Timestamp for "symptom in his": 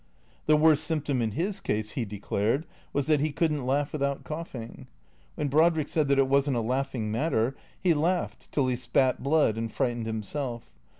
0.85-1.59